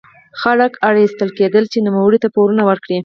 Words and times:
خلک 0.41 0.71
اړ 0.87 0.95
ایستل 1.01 1.29
کېدل 1.39 1.63
چې 1.71 1.77
نوموړي 1.85 2.17
ته 2.23 2.27
پورونه 2.35 2.63
ورکړي. 2.69 2.97